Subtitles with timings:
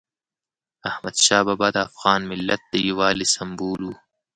[0.89, 3.91] احمدشاه بابا د افغان ملت د یووالي سمبول و.